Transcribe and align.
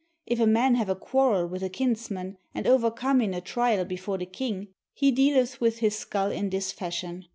If 0.25 0.39
a 0.39 0.47
man 0.47 0.73
have 0.73 0.89
a 0.89 0.95
quarrel 0.95 1.45
with 1.45 1.61
a 1.61 1.69
kinsman, 1.69 2.39
and 2.55 2.65
overcome 2.65 3.21
in 3.21 3.35
a 3.35 3.39
trial 3.39 3.85
before 3.85 4.17
the 4.17 4.25
king, 4.25 4.69
he 4.95 5.11
dealeth 5.11 5.61
with 5.61 5.77
his 5.77 5.95
skull 5.95 6.31
in 6.31 6.49
this 6.49 6.71
fashion. 6.71 7.25